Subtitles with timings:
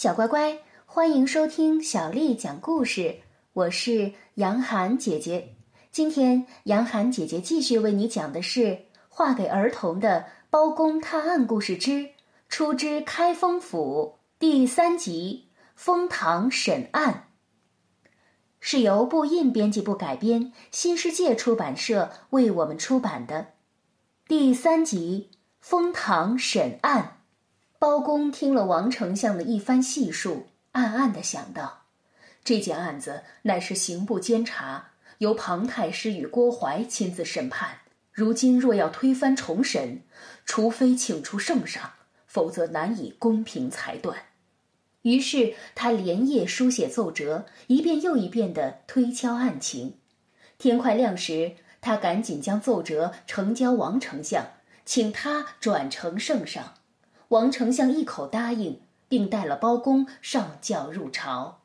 [0.00, 3.16] 小乖乖，欢迎收听小丽讲故事。
[3.52, 5.56] 我是杨涵姐姐。
[5.92, 12.12] 今天杨涵姐姐继续为你讲的是画给儿童的《包公探案故事之
[12.48, 17.28] 出之开封府》第三集《封堂审案》，
[18.58, 23.48] 是由布印编辑部改编，新世界出版社为我们出版的
[24.26, 25.28] 第三集
[25.60, 27.16] 《封堂审案》。
[27.80, 31.86] 包公听了王丞相的一番细述，暗暗的想到：
[32.44, 37.78] 这件案子乃是刑部监察，由庞太师与郭淮亲自审判。
[38.12, 40.02] 如今若要推翻重审，
[40.44, 41.92] 除非请出圣上，
[42.26, 44.14] 否则难以公平裁断。
[45.00, 49.94] 于是他连夜书写奏折，一遍又一遍的推敲案情。
[50.58, 54.44] 天快亮时，他赶紧将奏折呈交王丞相，
[54.84, 56.74] 请他转呈圣上。
[57.30, 61.60] 王丞相一口答应，并带了包公上轿入朝。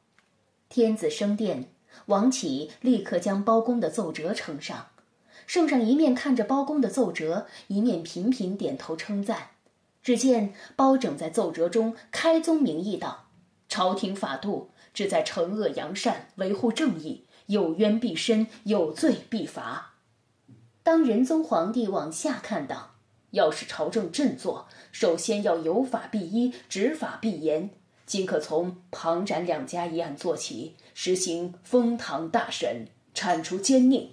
[0.69, 1.71] 天子升殿，
[2.05, 4.89] 王启立刻将包公的奏折呈上。
[5.47, 9.49] 圣上一面看着包公的奏折，一面频频点头称赞。
[10.03, 13.25] 只见包拯在奏折中开宗明义道
[13.67, 19.95] ：“朝廷法度旨在惩恶扬善，维护正义，有冤必伸，有罪必罚。”
[20.83, 22.91] 当仁宗皇帝往下看道。
[23.35, 27.69] 要使朝政振作，首先要有法必依，执法必严。
[28.05, 34.09] 今可从庞展两家一案做起，实行封堂大审，铲除奸佞。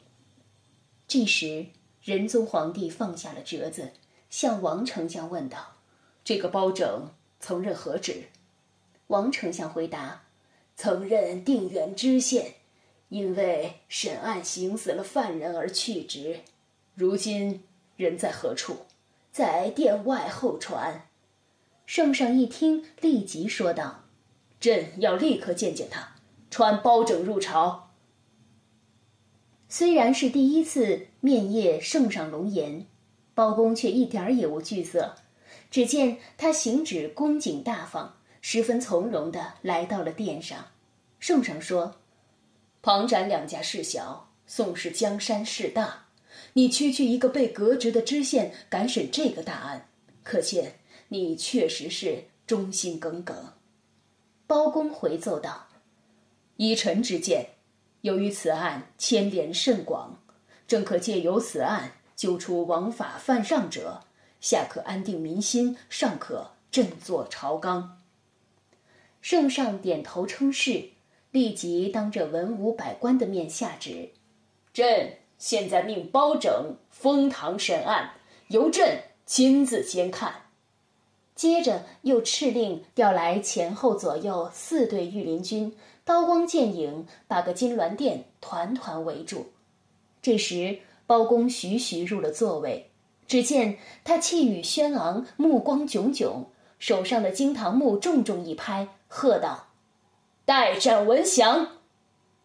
[1.07, 1.67] 这时，
[2.03, 3.93] 仁宗皇帝放下了折子，
[4.29, 5.77] 向王丞相问道
[6.25, 8.25] ：“这个包拯曾任何职？”
[9.09, 10.23] 王丞相回答
[10.75, 12.55] ：“曾任定远知县，
[13.11, 16.41] 因为审案刑死了犯人而去职。
[16.95, 17.63] 如今
[17.97, 18.79] 人在何处？”
[19.33, 21.09] 在殿外候传，
[21.87, 24.05] 圣上一听，立即说道
[24.61, 26.17] ：“朕要立刻见见他，
[26.51, 27.89] 传包拯入朝。”
[29.71, 32.87] 虽然是第一次面谒圣上龙颜，
[33.35, 35.15] 包公却一点儿也无惧色。
[35.71, 40.67] 只见他行止恭谨大方，十分从容的来到了殿上。
[41.19, 41.97] 圣上说
[42.83, 46.02] ：“庞展两家事小，宋氏江山事大。”
[46.55, 49.89] 你区区一个被革职的知县，敢审这个大案，
[50.23, 53.55] 可见你确实是忠心耿耿。
[54.47, 55.69] 包公回奏道
[56.59, 57.51] ：“依臣之见，
[58.03, 60.23] 由于此案牵连甚广，
[60.67, 64.03] 正可借由此案揪出枉法犯上者，
[64.41, 67.99] 下可安定民心，上可振作朝纲。”
[69.23, 70.91] 圣上点头称是，
[71.31, 74.11] 立即当着文武百官的面下旨
[74.75, 78.13] ：“朕。”现在命包拯封堂审案，
[78.47, 80.33] 由朕亲自监看。
[81.35, 89.51] 接着又敕令调来前后左右四队御林军，刀光剑影，把个金銮殿团团围住。
[90.23, 92.89] 这时，包公徐徐入了座位，
[93.27, 96.47] 只见他气宇轩昂，目光炯炯，
[96.79, 99.67] 手上的惊堂木重重一拍，喝道
[100.47, 101.79] ：“待斩文祥！”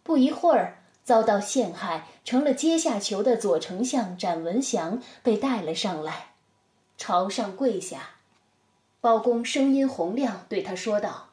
[0.01, 0.76] 不一会儿。
[1.07, 6.33] 遭到陷害，成了阶下囚的左丞相展文祥被带了上来，
[6.97, 8.15] 朝上跪下。
[8.99, 11.29] 包公声音洪亮，对他说道：“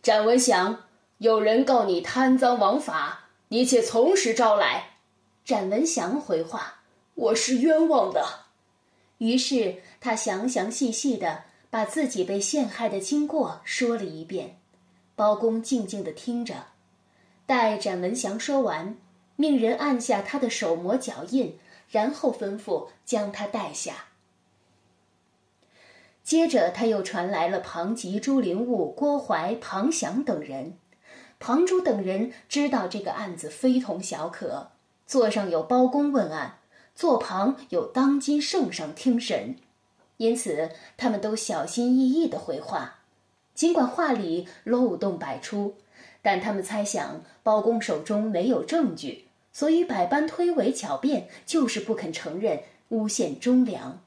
[0.00, 0.84] 展文祥，
[1.18, 4.98] 有人告你贪赃枉法，你且从实招来。”
[5.44, 6.82] 展文祥回话
[7.14, 8.44] ：“我是冤枉的。”
[9.18, 14.60] 于是他详详细细的把自己被陷害的经过说了一遍。
[15.16, 16.71] 包公静静的听着。
[17.52, 18.96] 待展文祥说完，
[19.36, 21.58] 命人按下他的手模脚印，
[21.90, 24.06] 然后吩咐将他带下。
[26.24, 30.78] 接着，他又传来了庞吉、朱灵悟、郭淮、庞祥等人。
[31.38, 34.70] 庞朱等人知道这个案子非同小可，
[35.06, 36.56] 座上有包公问案，
[36.94, 39.56] 座旁有当今圣上听审，
[40.16, 43.00] 因此他们都小心翼翼的回话，
[43.52, 45.74] 尽管话里漏洞百出。
[46.22, 54.00] 但他们猜想包公手中没有证据，所以百般推诿狡辩，就是不肯承认诬陷忠良。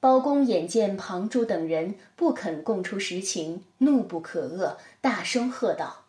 [0.00, 6.04] 包公眼见庞朱等人不肯供出实情，怒不可遏，大声喝道：“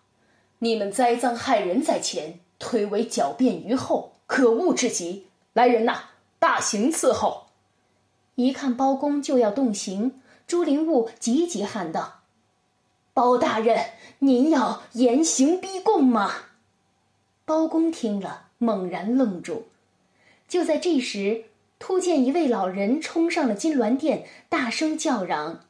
[0.59, 5.25] 你们栽赃害人在前，推诿狡辩于后，可恶至极！
[5.53, 6.03] 来人呐，
[6.38, 7.47] 大刑伺候！”
[8.35, 12.19] 一看包公就要动刑，朱灵悟急急喊道。
[13.19, 13.77] 包大人，
[14.19, 16.31] 您要严刑逼供吗？
[17.44, 19.68] 包公听了，猛然愣住。
[20.48, 21.44] 就在这时，
[21.80, 25.66] 突见一位老人冲上了金銮殿，大声叫嚷：“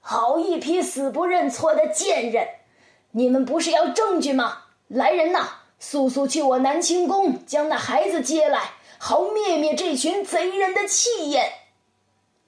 [0.00, 2.46] 好一批死不认错的贱人！
[3.12, 4.64] 你们不是要证据吗？
[4.88, 5.48] 来人呐，
[5.78, 11.50] 速速去我南清宫将那孩子接来，好灭灭这群贼人的气焰！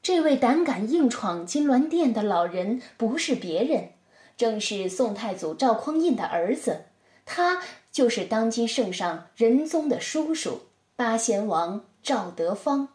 [0.02, 3.93] 这位胆敢硬闯金銮殿的老人不是别人，
[4.37, 6.82] 正是宋太祖赵匡胤的儿子，
[7.25, 10.62] 他就是当今圣上仁宗的叔叔
[10.96, 12.88] 八贤王赵德芳。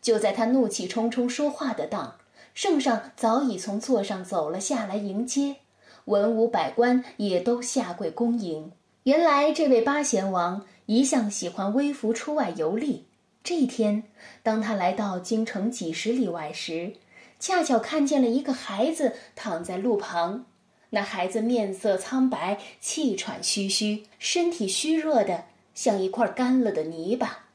[0.00, 2.16] 就在他怒气冲冲说话的当，
[2.54, 5.56] 圣上早已从座上走了下来迎接，
[6.04, 8.72] 文武百官也都下跪恭迎。
[9.04, 13.06] 原来这位八贤王一向喜欢微服出外游历。
[13.42, 14.04] 这一天，
[14.42, 16.94] 当他来到京城几十里外时，
[17.44, 20.46] 恰巧看见了一个孩子躺在路旁。
[20.88, 25.44] 那孩子面色苍白，气喘吁吁，身体虚弱的
[25.74, 27.50] 像一块干了的泥巴。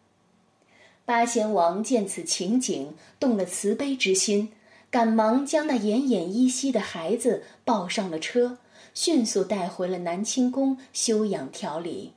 [1.05, 4.53] 八贤王见此情景，动了慈悲之心，
[4.91, 8.59] 赶忙将那奄奄一息的孩子抱上了车，
[8.93, 12.13] 迅速带回了南清宫休养调理。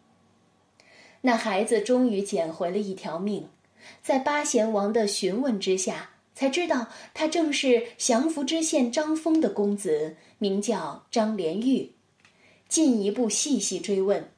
[1.23, 3.49] 那孩子终于捡回了一条命。
[4.03, 6.11] 在八贤王的询问之下，
[6.43, 11.93] 才知道他正是降福知县张峰的公子，名叫张连玉。
[12.69, 14.29] 进一步细细追问，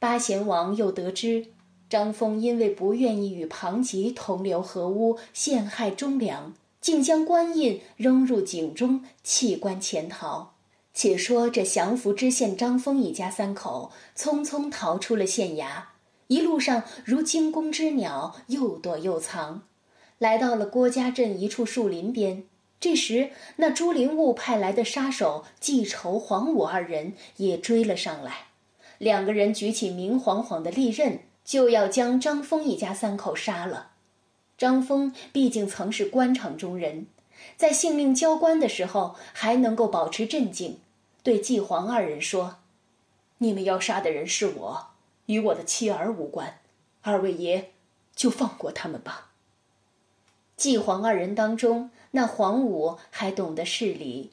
[0.00, 1.46] 八贤王又得知，
[1.88, 10.54] 张峰因为不愿意与庞吉同流合污，陷害忠良，竟将官印扔入井中，弃官潜逃。
[10.92, 15.84] 且说这降福知县张峰一家三口，匆匆逃出了县衙。
[16.26, 19.62] 一路上如惊弓之鸟，又躲又藏，
[20.22, 22.44] 来到了郭家镇一处树林边。
[22.78, 28.46] 这时，那朱林雾派来的杀手季仇、黄武二人也追了上来。
[28.98, 33.90] 两个人举起明晃晃的利刃，就要将张峰一家三口杀了。
[34.56, 37.06] 张峰毕竟曾是官场中人，
[37.56, 40.78] 在性命交关的时候还能够保持镇静，
[41.24, 42.58] 对季黄二人说
[43.38, 44.86] ：“你们要杀的人是我。”
[45.26, 46.60] 与我的妻儿无关，
[47.00, 47.72] 二位爷
[48.14, 49.30] 就放过他们吧。
[50.62, 54.30] 季黄二人当中，那黄武还懂得事理，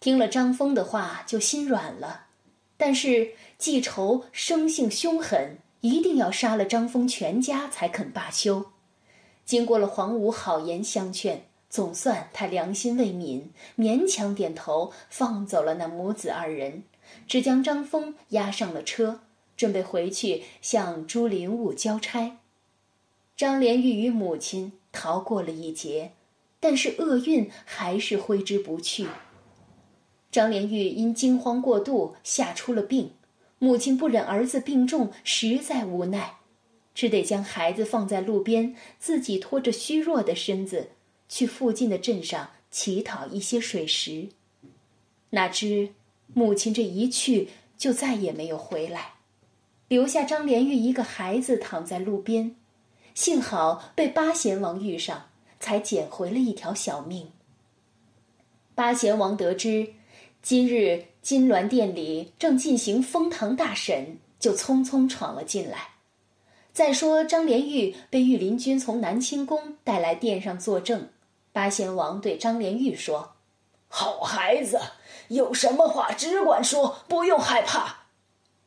[0.00, 2.26] 听了张峰的话就心软了。
[2.76, 8.72] 但是季仇生性凶狠，一定要杀了张峰全家才肯罢休。
[9.44, 13.44] 经过了黄武好言相劝，总算他良心未泯，
[13.76, 16.82] 勉强点头，放走了那母子二人，
[17.28, 19.20] 只将张峰押上了车。
[19.56, 22.38] 准备回去向朱林雾交差，
[23.36, 26.10] 张连玉与母亲逃过了一劫，
[26.58, 29.06] 但是厄运还是挥之不去。
[30.32, 33.12] 张连玉因惊慌过度吓出了病，
[33.60, 36.38] 母亲不忍儿子病重，实在无奈，
[36.96, 40.88] 只得将孩子放在路边，自己拖着虚弱的身子
[41.28, 44.30] 去附近的镇上乞讨一些水食。
[45.30, 45.90] 哪知
[46.34, 49.12] 母亲这一去就再也没有回来。
[49.86, 52.56] 留下张连玉一个孩子躺在路边，
[53.18, 55.24] 幸好被八贤王遇上，
[55.58, 57.32] 才捡回了一条小命。
[58.76, 59.92] 八贤王得知
[60.40, 65.94] 今日金銮殿里正进行封堂大审，就匆匆闯了进来。
[66.72, 71.08] 再说张连玉被御林军从南清宫带来殿上作证，
[71.50, 73.32] 八贤王对张连玉说
[73.90, 74.78] ：“好孩子，
[75.26, 77.97] 有什么话只管说，不用害怕。”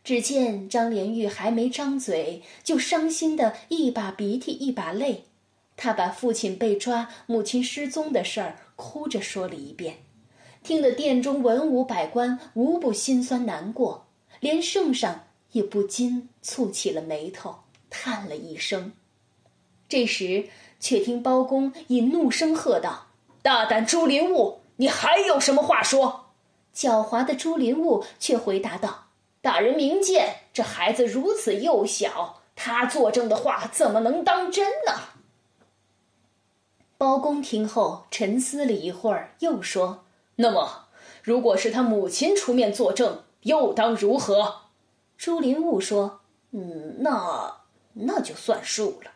[0.04, 5.26] 只见张连玉还没张嘴，就伤心的一把鼻涕一把泪。
[5.78, 9.98] 他把父亲被抓、母亲失踪的事儿哭着说了一遍，
[10.64, 14.08] 听得殿中文武百官无不心酸难过，
[14.40, 17.56] 连圣上也不禁蹙起了眉头，
[17.90, 18.92] 叹了一声。
[19.88, 20.48] 这时，
[20.80, 23.08] 却听包公以怒声喝道
[23.42, 26.32] ：“大胆朱林雾，你还有什么话说？”
[26.74, 29.08] 狡猾的朱林雾却回答道。
[29.42, 34.94] 大人明鉴，这孩子如此幼小，他作证的话怎么能当真呢？
[37.00, 40.04] 包公听后沉思了一会儿，又说
[40.38, 40.90] ：“那么，
[41.24, 44.62] 如果是他母亲出面作证，又当如何？”
[45.18, 46.22] 朱林悟说
[46.54, 47.62] ：“嗯，那
[47.94, 49.12] 那就算数了。”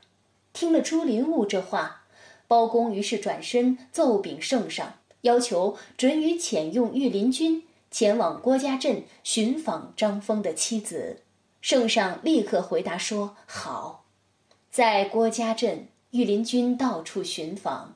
[0.53, 2.05] 听了朱林悟这话，
[2.47, 7.64] 包公于是转身奏禀圣上，要求准予遣用御林军。
[7.95, 11.21] 前往郭家镇寻访张峰的妻子，
[11.61, 14.03] 圣上立刻回答说：“好。”
[14.69, 17.95] 在郭家镇，御林军到处寻访，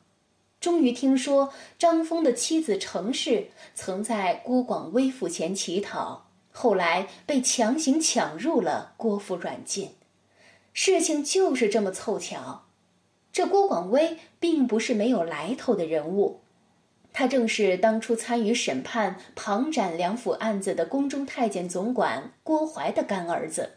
[0.62, 9.96] 终于听说张峰的妻子程氏曾在郭广威府前乞讨，后来被强行抢入了郭府软禁。
[10.72, 12.64] 事情就是这么凑巧。
[13.34, 16.40] 这郭广威并不是没有来头的人物。
[17.12, 23.72] 他正是当初参与审判庞展两府案子的宫中太监总管郭槐的干儿子。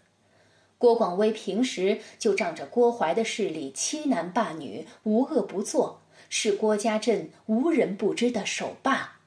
[0.79, 9.21] 郭广威平时就仗着郭槐的势力，欺男霸女，无恶不作，是郭家镇无人不知的首霸。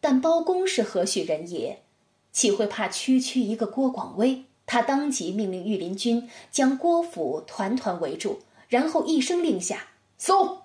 [0.00, 1.82] 但包公是何许人也？
[2.30, 4.44] 岂会怕区区一个郭广威？
[4.64, 10.61] 他当即命令御林军将郭府团团围住，然后一声令下，搜。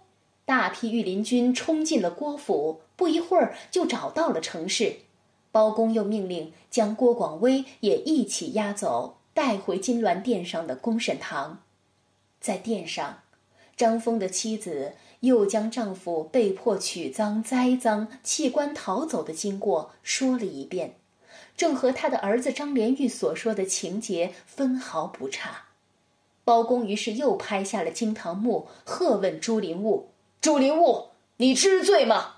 [0.47, 4.99] 大批御林军冲进了郭府，不一会儿就找到了城市。
[5.51, 11.63] 包公又命令将郭广威也一起押走，带回金銮殿上的公审堂。
[12.39, 13.23] 在殿上，
[13.75, 20.95] 张峰的妻子又将丈夫被迫取赃、栽赃、弃官逃走的经过说了一遍，
[21.57, 25.65] 正和他的儿子张连玉所说的情节分毫不差。
[26.45, 30.11] 包公于是又拍下了惊堂木，喝问朱林雾。
[30.39, 32.35] 朱林雾，你知罪吗？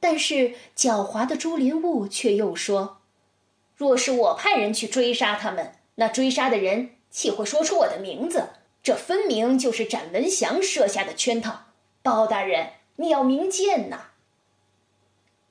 [0.00, 2.98] 但是狡猾的朱林雾却又说
[3.76, 8.48] ：“若是我派人去追杀他们，那追杀的人岂会说出我的名字？
[8.82, 11.66] 这分明就是展文祥设下的圈套。
[12.02, 14.06] 包大人，你要明鉴呐！”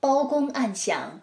[0.00, 1.20] 包公暗想：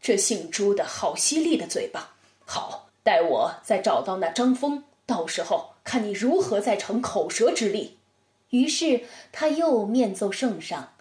[0.00, 2.14] 这姓朱的好犀利的嘴巴。
[2.44, 7.99] 好，待我再找到那张峰，到时候看你如何再逞口舌之力。
[8.50, 9.02] 于是
[9.32, 10.92] 他又面奏圣上，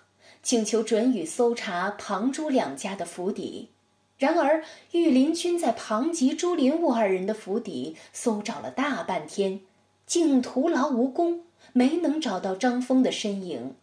[0.42, 3.70] 请求准予搜查庞朱两家的府邸。
[4.18, 9.62] 然而御林军在庞吉、朱林务二人的府邸搜找了大半天，
[10.06, 13.76] 竟徒劳无功，没能找到张峰的身影。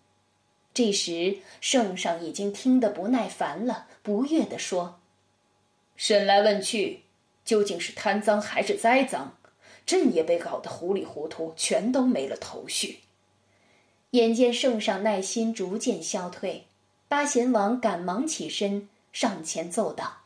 [0.74, 5.00] 这时圣上已经听得不耐烦了，不悦地说
[5.96, 7.04] ：“审来问去，
[7.46, 9.28] 究竟是贪赃还是栽赃？
[9.86, 12.98] 朕也被搞得糊里糊涂，全都没了头绪。”
[14.16, 16.64] 眼见圣上耐心逐渐消退，
[17.06, 20.22] 八贤王赶忙起身上前奏道：“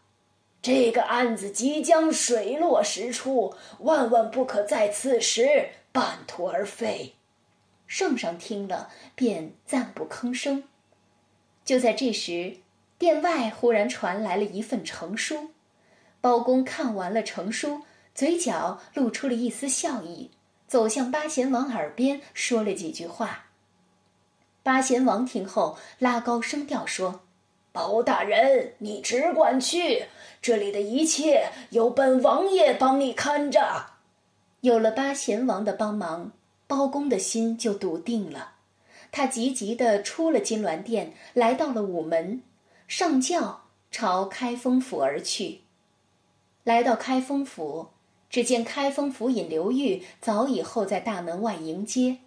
[0.62, 7.14] 这个案子即将水落石出，万万不可在此时半途而废。”
[7.88, 10.62] 圣上听了，便暂不吭声。
[11.64, 12.58] 就在这时，
[12.96, 15.50] 殿外忽然传来了一份呈书。
[16.20, 17.82] 包公看完了呈书，
[18.14, 20.30] 嘴角露出了一丝笑意，
[20.68, 23.46] 走向八贤王耳边说了几句话。
[24.62, 27.20] 八贤王听后，拉高声调说
[27.72, 30.04] ：“包大人，你只管去，
[30.42, 33.86] 这里的一切由本王爷帮你看着。”
[34.60, 36.32] 有了八贤王的帮忙，
[36.66, 38.52] 包公的心就笃定了。
[39.10, 42.42] 他急急地出了金銮殿，来到了午门，
[42.86, 45.62] 上轿朝开封府而去。
[46.64, 47.88] 来到开封府，
[48.28, 52.18] 只见开封府尹刘裕早已候在大门外迎接。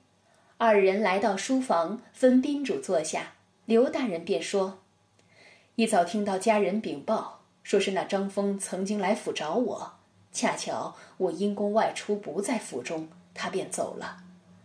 [0.66, 3.34] 二人来到书房，分宾主坐下。
[3.66, 4.80] 刘大人便说
[5.76, 9.96] ：“一早听到家人禀报，说是那张峰曾经来府找我，
[10.32, 14.24] 恰巧我因公外出不在府中，他便走了。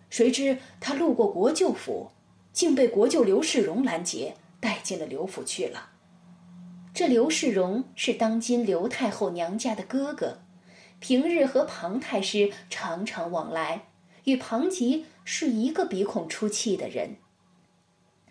[0.08, 2.12] 谁知他路过国舅府，
[2.52, 5.90] 竟被国舅刘世荣拦截，带进了刘府去了。
[6.94, 10.38] 这刘世荣是当今刘太后娘家的哥哥，
[11.00, 13.86] 平日和庞太师常常往来。”
[14.24, 17.16] 与庞吉是一个鼻孔出气的人。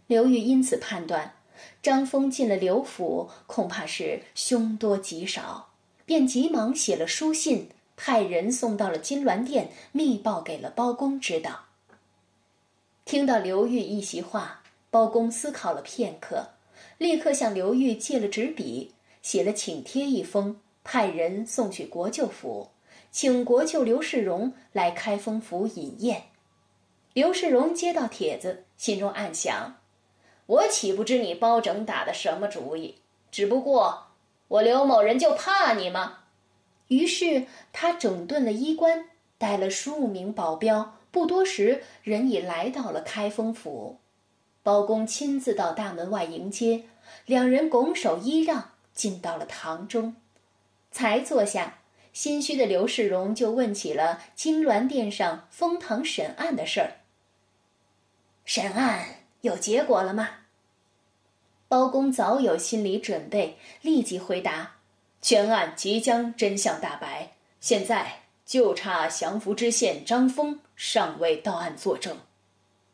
[0.07, 1.35] 刘玉因此判断，
[1.79, 5.69] 张峰进了刘府，恐怕是凶多吉少，
[6.07, 11.65] 便急忙写了书信，派人送到了金銮殿，密报给了包公知道。
[13.05, 16.49] 听到刘玉一席话，包公思考了片刻，
[16.97, 22.71] 立刻向刘玉借了纸笔，写了请帖一封，派人送去国舅府。
[23.11, 26.23] 请国舅刘世荣来开封府饮宴。
[27.17, 29.77] 刘世荣接到帖子，心中暗想
[30.45, 32.99] ：“我岂不知你包拯打的什么主意？
[33.31, 34.09] 只不过
[34.47, 36.19] 我刘某人就怕你吗？”
[36.89, 39.05] 于是他整顿了衣冠，
[39.39, 43.97] 带了数名保镖，不多时，人已来到了开封府。
[44.61, 46.83] 包公亲自到大门外迎接，
[47.25, 50.15] 两人拱手揖让，进到了堂中，
[50.91, 51.79] 才坐下。
[52.13, 56.91] 心虚的刘世荣就问起了金銮殿上封堂审案的事儿。
[58.47, 59.05] 审案
[59.41, 60.29] 有结果了吗？
[61.67, 64.77] 包公早有心理准备，立即回答
[65.21, 72.19] ：“全案即将真相大白，现在就差降服知县张峰尚未到案作证。”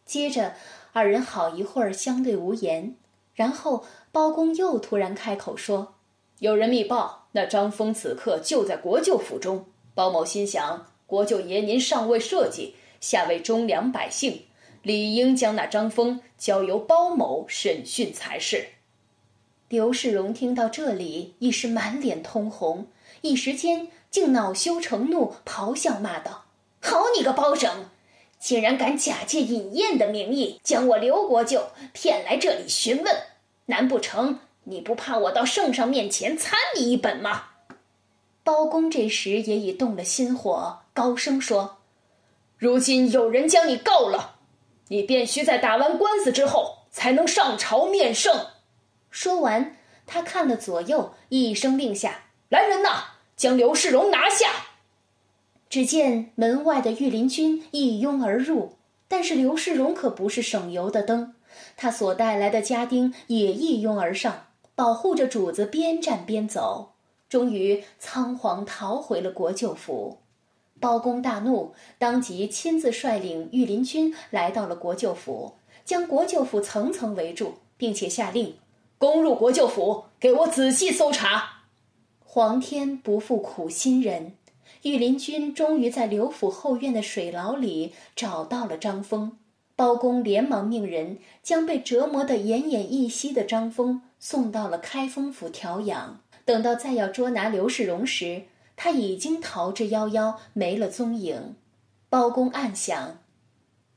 [0.07, 0.55] 接着，
[0.91, 2.95] 二人好一会儿相对无言，
[3.35, 5.93] 然后包公又突然开口说
[6.39, 9.67] ：“有人密报。”那张峰此刻就在国舅府中。
[9.93, 14.47] 包某心想，国舅爷您尚未设计，下为忠良百姓
[14.83, 18.67] 理应将那张峰交由包某审讯才是。
[19.69, 22.87] 刘世荣听到这里，已是满脸通红，
[23.21, 26.45] 一时间竟恼羞成怒，咆哮骂道
[26.79, 27.89] ：“好你个包拯，
[28.37, 33.23] 竟然敢假借饮宴的名义，将我刘国舅骗来这里询问！
[33.67, 37.45] 难不成你不怕我到圣上面前参你一本吗？”
[38.43, 41.77] 包公这时也已动了心火，高声说
[42.59, 44.32] ：“如今有人将你告了，
[44.89, 48.47] 你便须在打完官司之后才能上朝面圣。”
[49.09, 53.03] 说完，他看了左右，一声令下：“来人呐，
[53.35, 54.49] 将刘世荣拿下！”
[55.69, 61.35] 只见门外的御林军一拥而入，但是刘世荣可不是省油的灯，
[61.77, 66.93] 他所带来的家丁也一拥而上，保护着主子，边战边走。
[67.29, 70.19] 终于仓皇逃回了国舅府，
[70.83, 75.53] 包公大怒，当即亲自率领御林军来到了国舅府，
[75.85, 78.57] 将国舅府层层围住，并且下令
[78.97, 81.61] 攻入国舅府，给我仔细搜查。
[82.19, 84.33] 皇天不负苦心人，
[84.81, 89.37] 御林军终于在刘府后院的水牢里找到了张峰。
[89.77, 96.19] 包公连忙命人将被折磨得奄奄一息的张峰送到了开封府调养。
[96.43, 98.43] 等到再要捉拿刘世荣时，
[98.83, 101.55] 他已经逃之夭夭，没了踪影。
[102.09, 103.23] 包公暗想：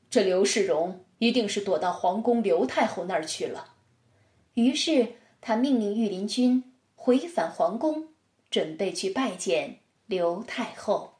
[0.09, 3.73] 这刘世荣一定是躲到皇宫刘太后那儿去了。
[4.53, 6.63] 于是他命令御林军
[6.95, 8.07] 回返皇宫，
[8.49, 11.15] 准备去拜见刘太后。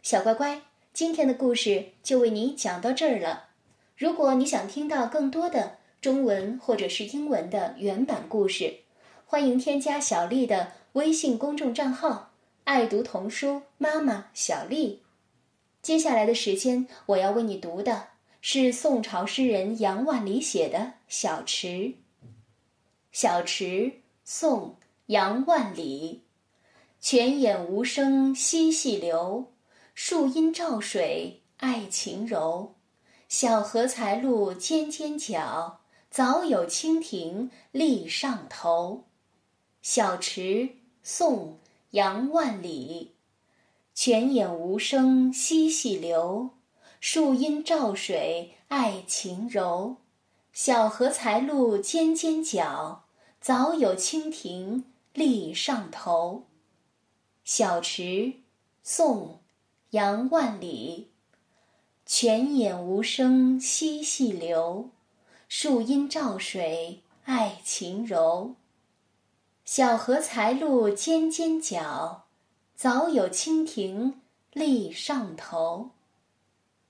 [0.00, 0.62] 小乖乖，
[0.92, 3.48] 今天的故事就为你讲到这儿了。
[3.96, 8.76] 如果你想听到更多的中文或者是英文的原版故事，
[9.26, 12.29] 欢迎添加小丽的微信公众账号
[12.64, 15.02] “爱读童书妈妈小丽”。
[15.82, 18.08] 接下来的时间，我要为你读的
[18.40, 21.66] 是宋朝诗人杨万里写的《小池》。
[23.12, 23.64] 《小池》
[24.24, 24.68] 宋·
[25.06, 26.22] 杨万里。
[27.00, 29.52] 泉眼无声惜细流，
[29.94, 32.74] 树阴照水爱晴柔。
[33.26, 39.04] 小荷才露尖尖角，早有蜻蜓立上头。
[39.80, 40.68] 小池，
[41.02, 41.58] 宋·
[41.90, 43.14] 杨万里。
[43.94, 46.50] 泉眼无声惜细流，
[47.00, 49.96] 树阴照水爱晴柔。
[50.52, 53.04] 小荷才露尖尖角，
[53.40, 56.44] 早有蜻蜓立上头。
[57.44, 58.34] 小池，
[58.84, 59.26] 宋·
[59.90, 61.08] 杨万里。
[62.06, 64.90] 泉眼无声惜细流，
[65.48, 68.54] 树阴照水爱晴柔。
[69.72, 72.24] 小荷才露尖尖角，
[72.74, 74.20] 早有蜻蜓
[74.52, 75.90] 立上头。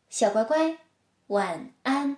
[0.08, 0.78] 小乖乖，
[1.26, 2.16] 晚安。